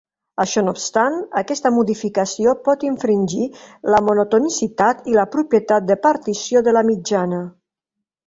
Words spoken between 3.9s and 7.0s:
la monotonicitat i la propietat de partició de la